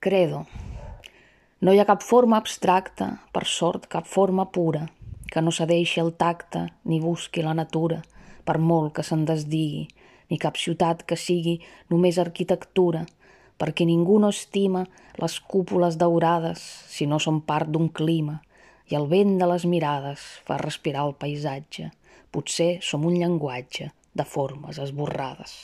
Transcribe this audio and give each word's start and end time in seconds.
Credo. 0.00 0.46
No 1.60 1.74
hi 1.76 1.78
ha 1.78 1.84
cap 1.84 2.00
forma 2.00 2.38
abstracta, 2.40 3.06
per 3.36 3.42
sort, 3.44 3.82
cap 3.92 4.06
forma 4.08 4.46
pura, 4.48 4.86
que 5.28 5.42
no 5.44 5.52
cedeixi 5.52 6.00
el 6.00 6.14
tacte 6.22 6.62
ni 6.88 7.02
busqui 7.02 7.42
la 7.44 7.52
natura, 7.58 7.98
per 8.48 8.54
molt 8.56 8.94
que 8.96 9.02
se'n 9.04 9.26
desdigui, 9.28 9.82
ni 10.30 10.38
cap 10.40 10.56
ciutat 10.56 11.02
que 11.04 11.18
sigui 11.20 11.58
només 11.92 12.16
arquitectura, 12.22 13.02
perquè 13.60 13.84
ningú 13.84 14.16
no 14.22 14.30
estima 14.32 14.86
les 15.20 15.36
cúpules 15.52 15.98
daurades 16.00 16.62
si 16.94 17.04
no 17.04 17.18
són 17.20 17.42
part 17.50 17.68
d'un 17.68 17.90
clima, 18.00 18.38
i 18.88 18.96
el 18.96 19.04
vent 19.10 19.36
de 19.36 19.50
les 19.52 19.68
mirades 19.68 20.24
fa 20.48 20.56
respirar 20.64 21.04
el 21.10 21.12
paisatge. 21.26 21.90
Potser 22.32 22.70
som 22.80 23.04
un 23.04 23.20
llenguatge 23.20 23.90
de 24.16 24.24
formes 24.24 24.80
esborrades. 24.80 25.58